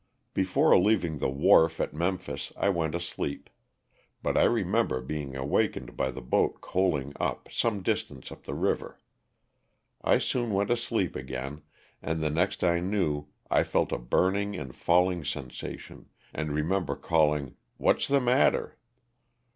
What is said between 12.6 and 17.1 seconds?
I knew I felt a burning and falling sensation and remember